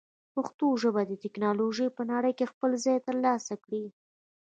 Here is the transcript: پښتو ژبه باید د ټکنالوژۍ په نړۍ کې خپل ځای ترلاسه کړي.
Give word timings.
پښتو 0.33 0.65
ژبه 0.81 0.91
باید 0.95 1.09
د 1.11 1.21
ټکنالوژۍ 1.23 1.87
په 1.97 2.01
نړۍ 2.11 2.33
کې 2.37 2.51
خپل 2.51 2.71
ځای 2.85 2.97
ترلاسه 3.07 3.53
کړي. 3.63 3.85